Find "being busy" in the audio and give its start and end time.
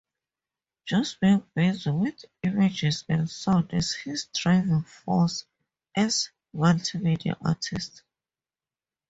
1.19-1.91